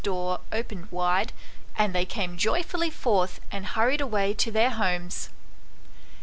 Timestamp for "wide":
0.91-1.31